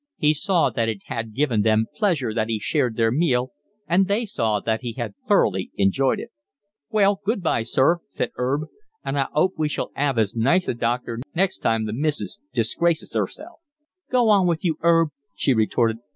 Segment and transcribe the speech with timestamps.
[0.17, 3.51] He saw that it had given them pleasure that he shared their meal,
[3.87, 6.31] and they saw that he had thoroughly enjoyed it.
[6.89, 8.61] "Well, good bye, sir," said 'Erb,
[9.05, 13.15] "and I 'ope we shall 'ave as nice a doctor next time the missus disgraces
[13.15, 13.59] 'erself."
[14.09, 15.97] "Go on with you, 'Erb," she retorted.